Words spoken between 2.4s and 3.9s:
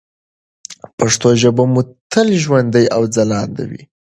ژوندۍ او ځلانده وي.